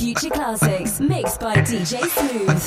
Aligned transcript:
Future 0.00 0.30
classics 0.30 0.98
mixed 0.98 1.40
by 1.40 1.54
DJ 1.56 2.00
Smooth. 2.08 2.59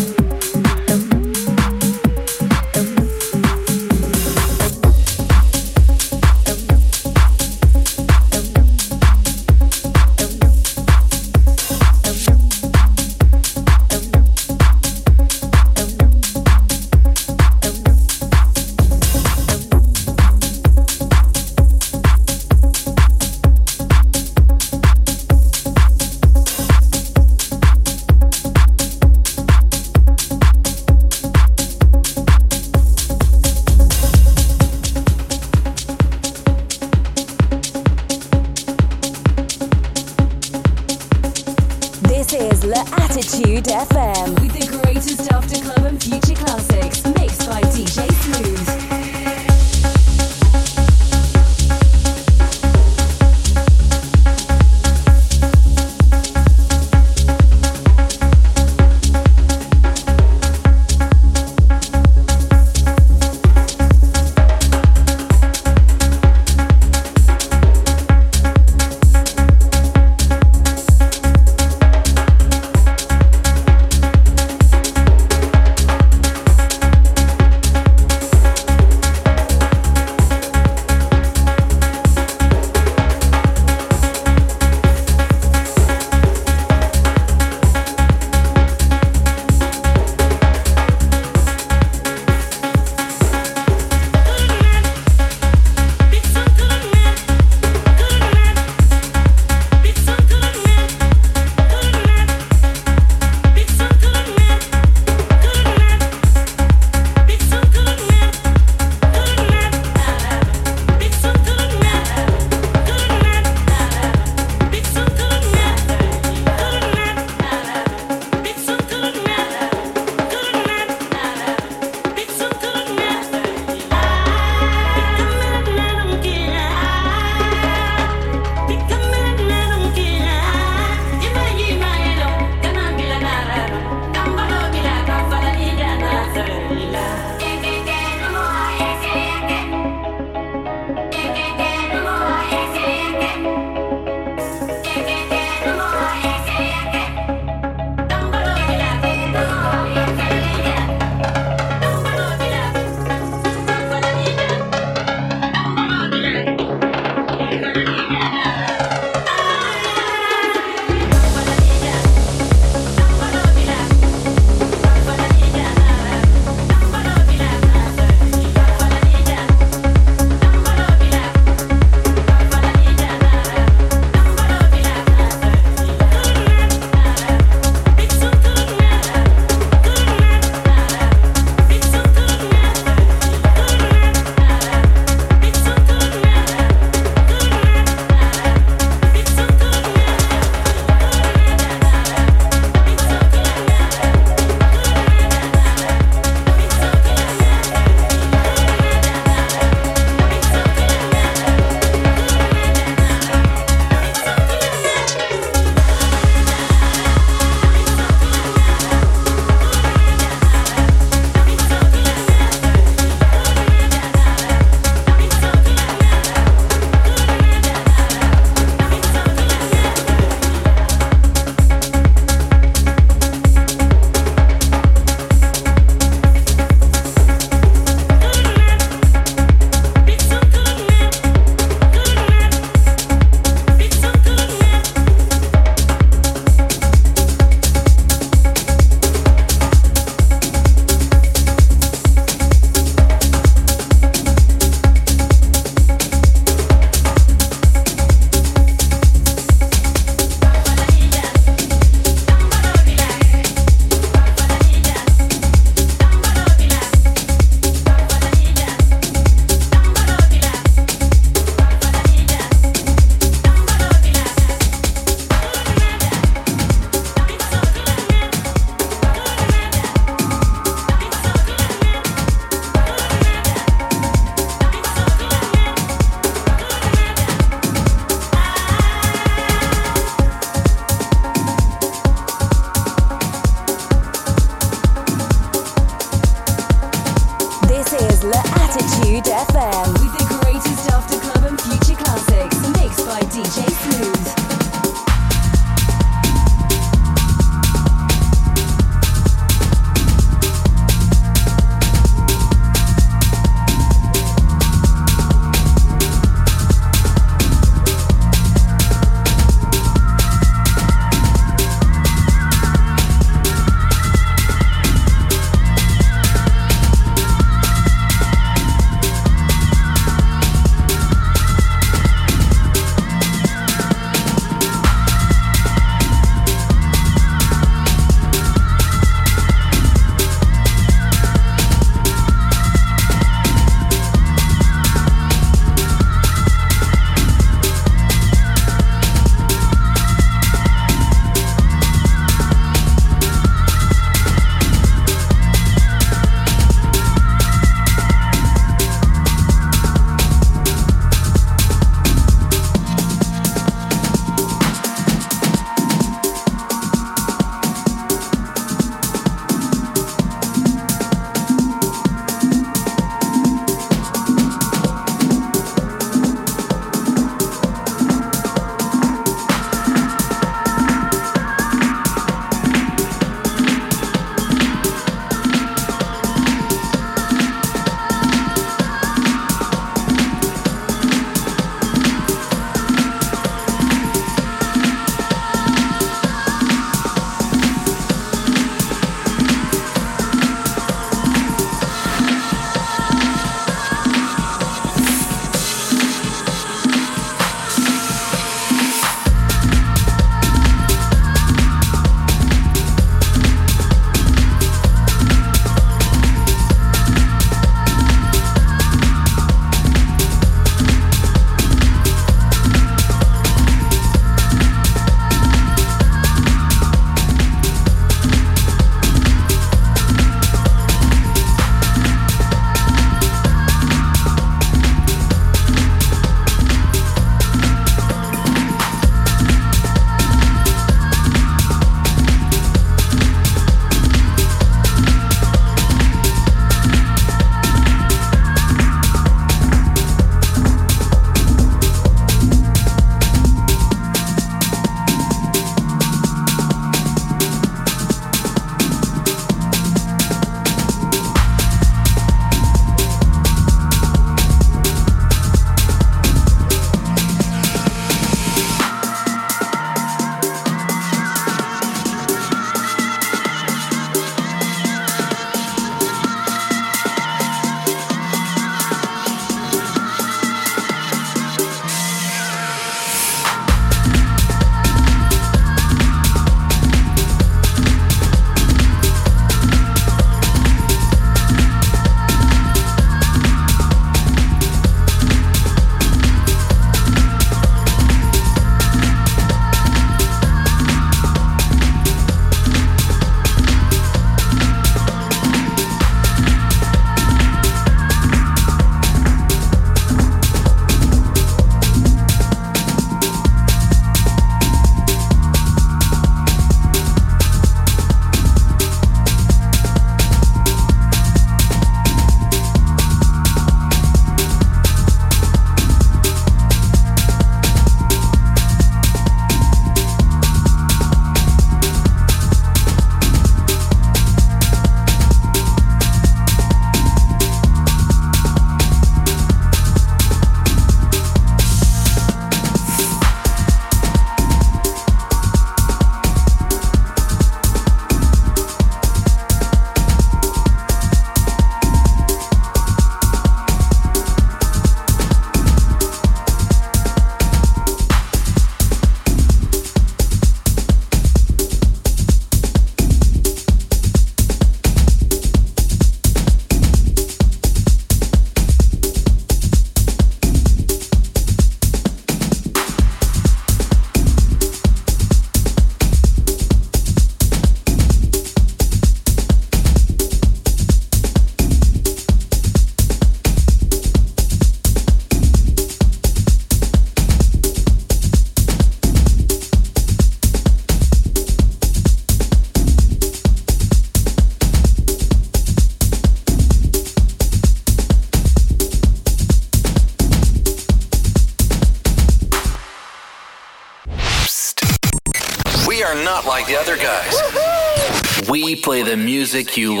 Music 599.52 599.76
you 599.76 600.00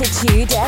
Attitude. 0.00 0.67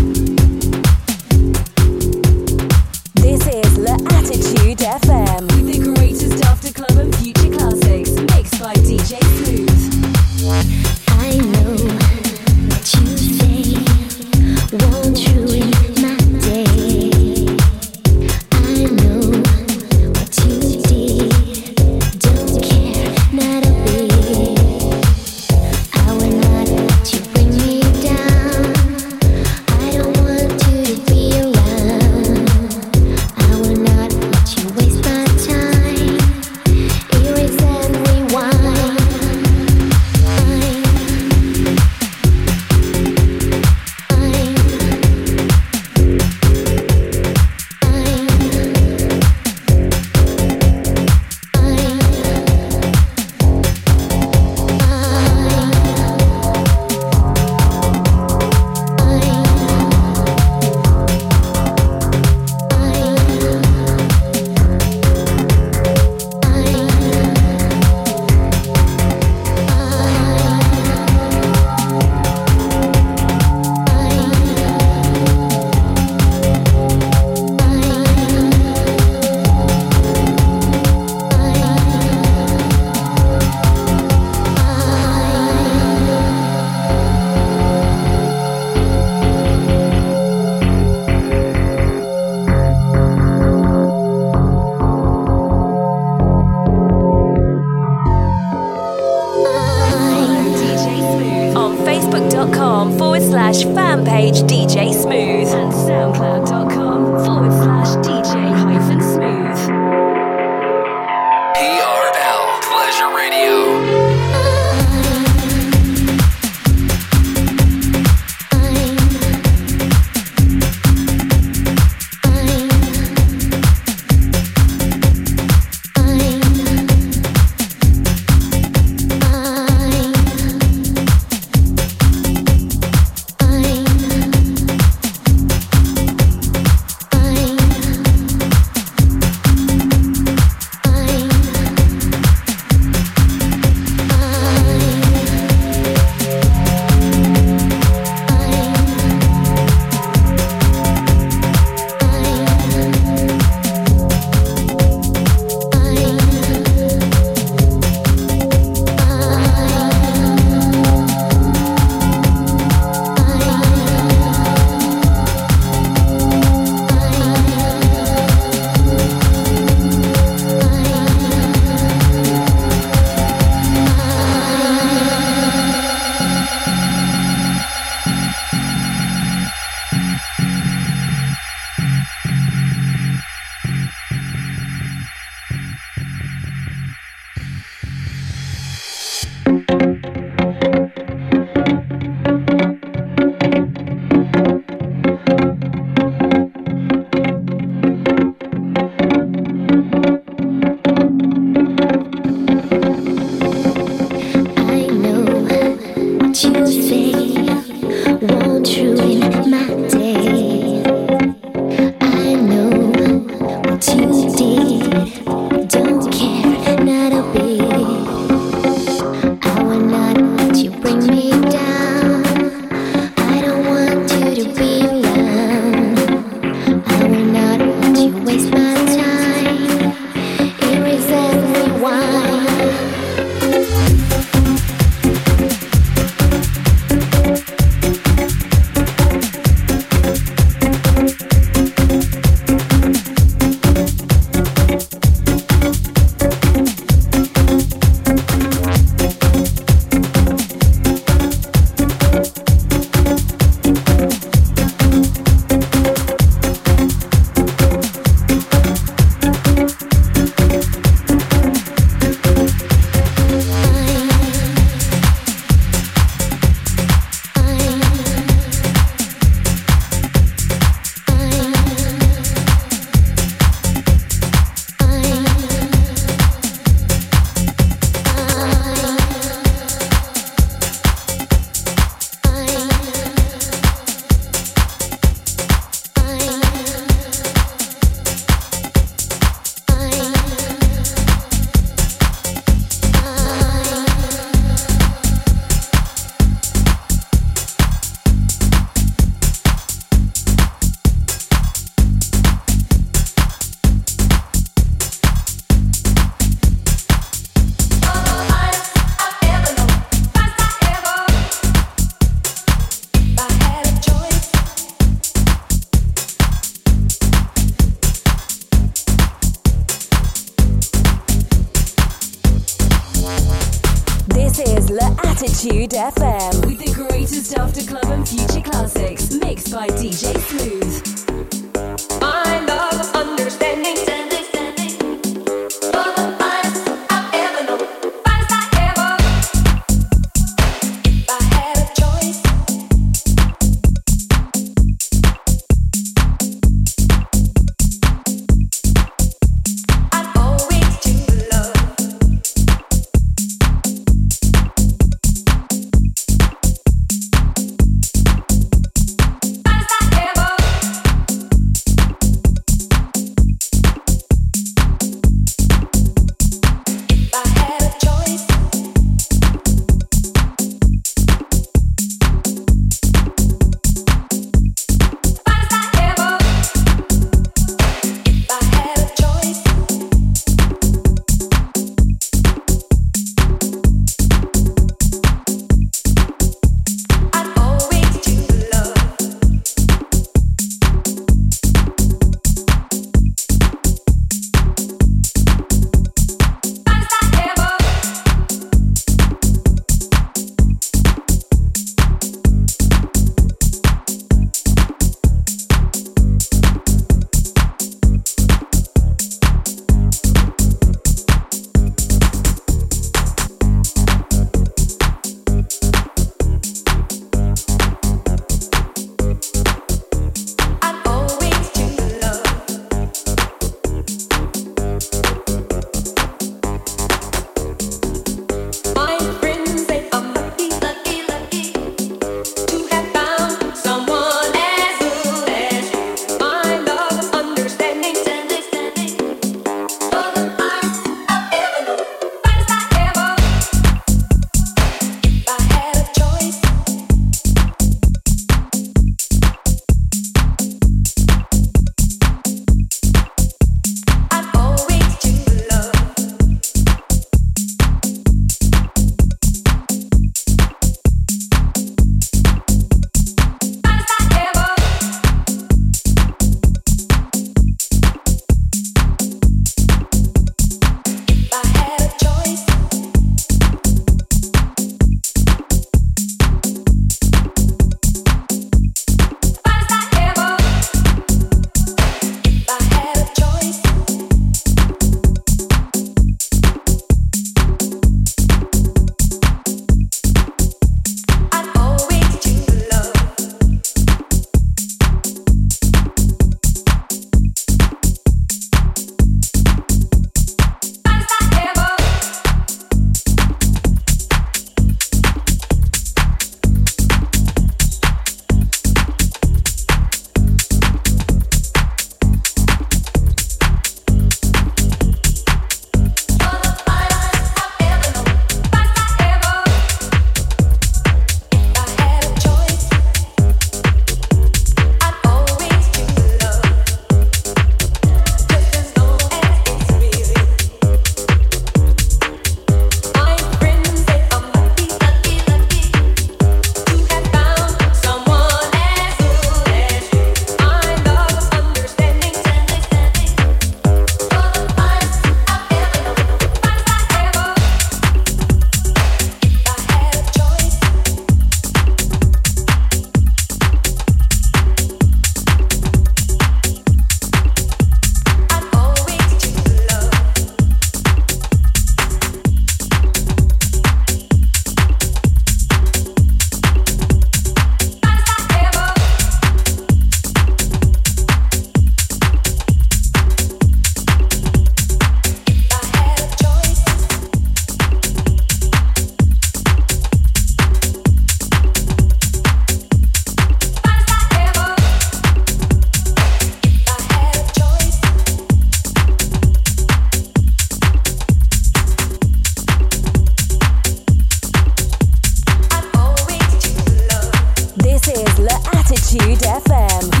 to 598.91 598.97
FM. 598.99 600.00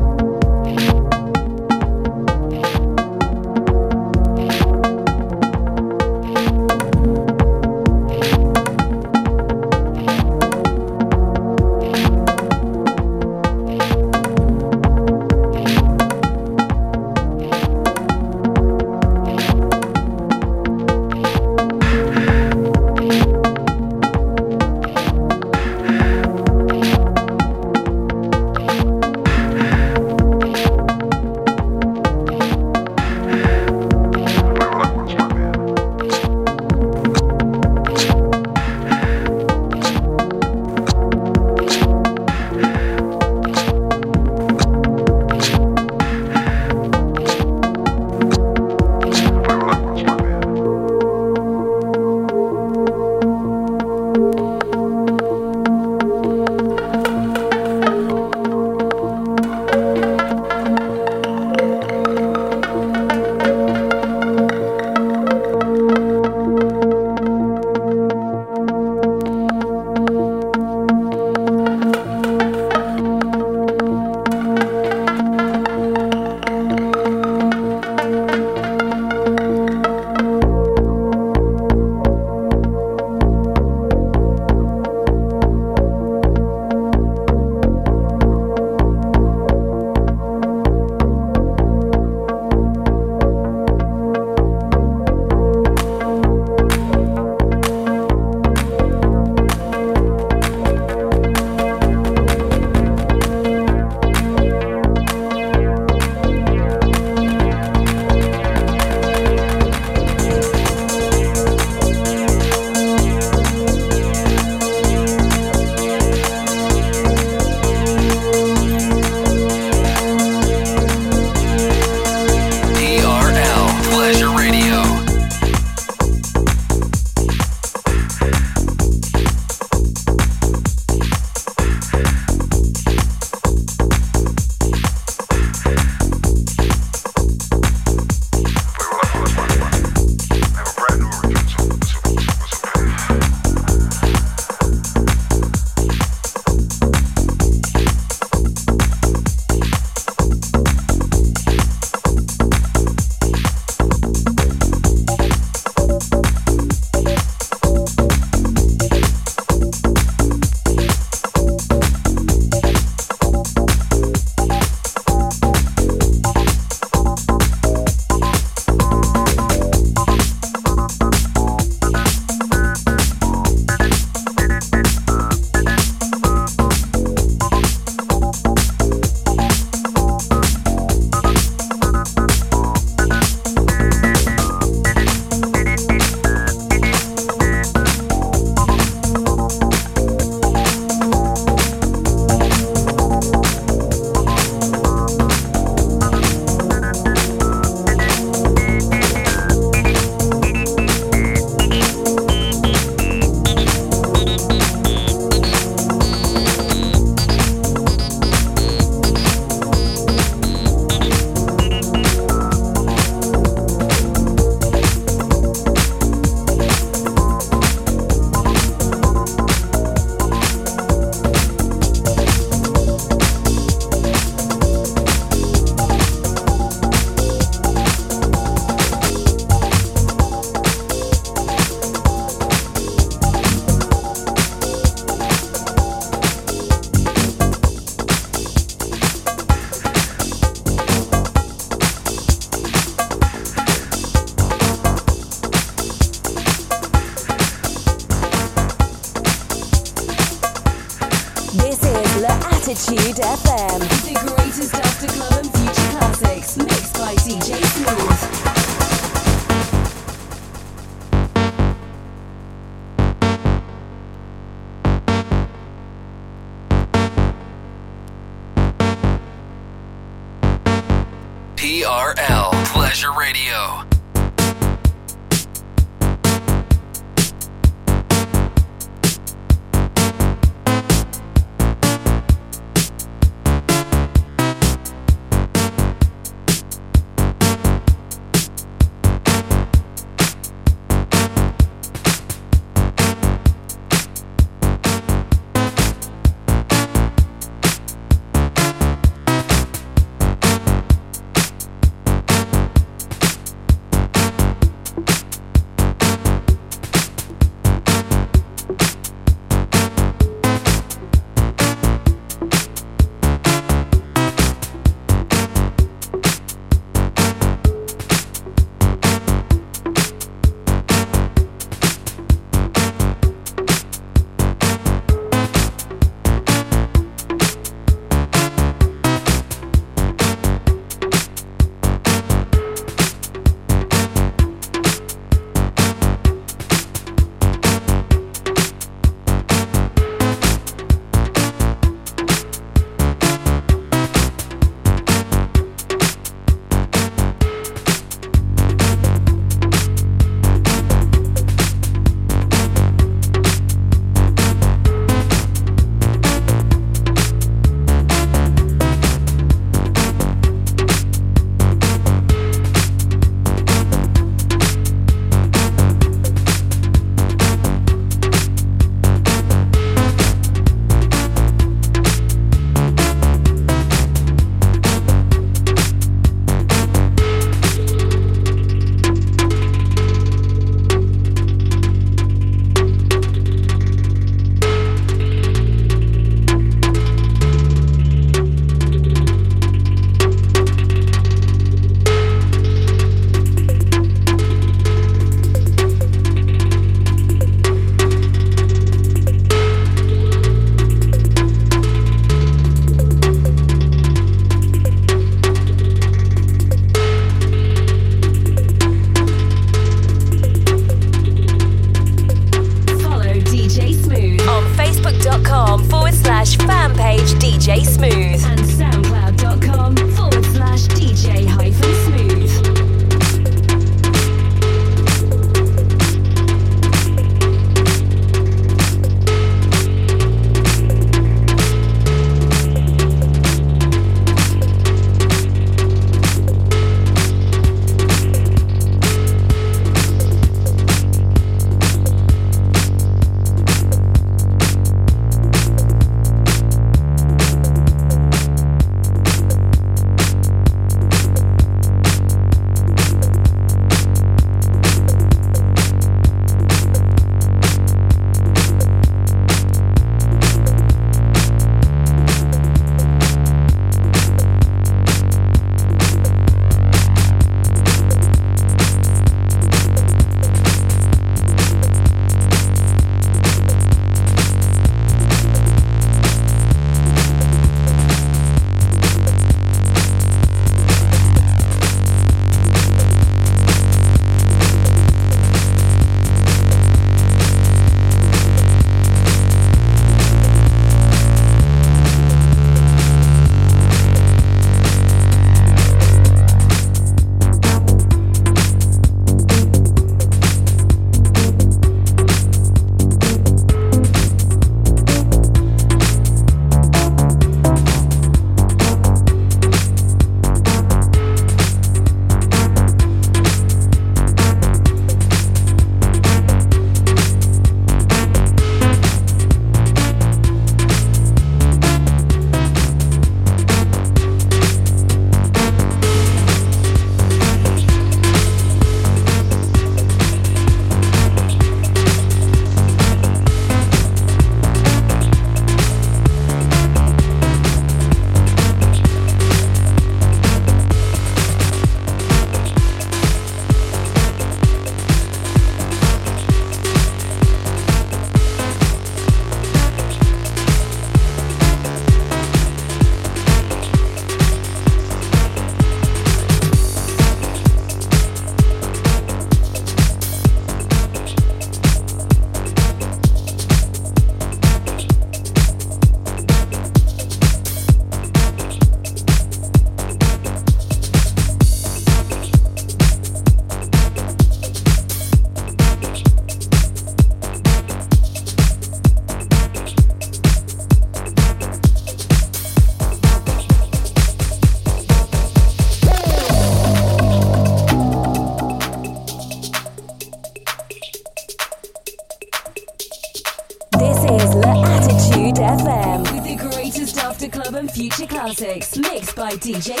By 599.51 599.57
DJ 599.57 600.00